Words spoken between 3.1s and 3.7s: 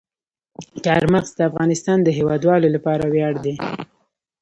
ویاړ دی.